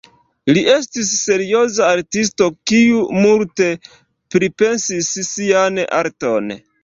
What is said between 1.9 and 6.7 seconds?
artisto, kiu multe pripensis sian arton.